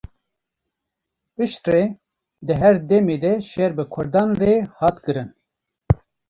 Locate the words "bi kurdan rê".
3.77-4.53